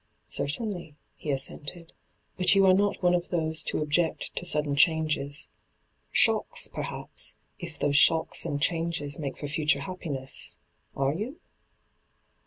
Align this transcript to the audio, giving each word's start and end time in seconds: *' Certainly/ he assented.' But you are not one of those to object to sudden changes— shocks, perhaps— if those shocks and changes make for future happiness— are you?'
*' 0.15 0.17
Certainly/ 0.39 0.95
he 1.13 1.29
assented.' 1.29 1.93
But 2.35 2.55
you 2.55 2.65
are 2.65 2.73
not 2.73 3.03
one 3.03 3.13
of 3.13 3.29
those 3.29 3.61
to 3.65 3.83
object 3.83 4.35
to 4.37 4.47
sudden 4.47 4.75
changes— 4.75 5.51
shocks, 6.11 6.67
perhaps— 6.67 7.35
if 7.59 7.77
those 7.77 7.97
shocks 7.97 8.43
and 8.43 8.59
changes 8.59 9.19
make 9.19 9.37
for 9.37 9.47
future 9.47 9.81
happiness— 9.81 10.57
are 10.97 11.13
you?' 11.13 11.39